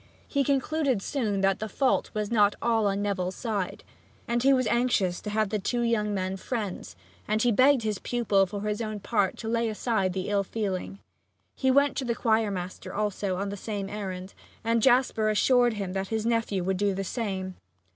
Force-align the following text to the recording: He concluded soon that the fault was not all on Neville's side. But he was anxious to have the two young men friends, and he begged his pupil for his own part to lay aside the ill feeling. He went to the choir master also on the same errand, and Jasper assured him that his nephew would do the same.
He 0.27 0.43
concluded 0.43 0.99
soon 1.03 1.41
that 1.41 1.59
the 1.59 1.69
fault 1.69 2.09
was 2.15 2.31
not 2.31 2.55
all 2.59 2.87
on 2.87 3.03
Neville's 3.03 3.35
side. 3.35 3.83
But 4.25 4.41
he 4.41 4.51
was 4.51 4.65
anxious 4.65 5.21
to 5.21 5.29
have 5.29 5.49
the 5.49 5.59
two 5.59 5.81
young 5.81 6.11
men 6.11 6.37
friends, 6.37 6.95
and 7.27 7.39
he 7.43 7.51
begged 7.51 7.83
his 7.83 7.99
pupil 7.99 8.47
for 8.47 8.61
his 8.61 8.81
own 8.81 8.99
part 8.99 9.37
to 9.37 9.47
lay 9.47 9.69
aside 9.69 10.13
the 10.13 10.29
ill 10.29 10.43
feeling. 10.43 10.97
He 11.53 11.69
went 11.69 11.95
to 11.97 12.03
the 12.05 12.15
choir 12.15 12.49
master 12.49 12.91
also 12.95 13.35
on 13.35 13.49
the 13.49 13.55
same 13.57 13.89
errand, 13.89 14.33
and 14.63 14.81
Jasper 14.81 15.29
assured 15.29 15.73
him 15.73 15.93
that 15.93 16.07
his 16.07 16.25
nephew 16.25 16.63
would 16.63 16.77
do 16.77 16.95
the 16.95 17.03
same. 17.03 17.53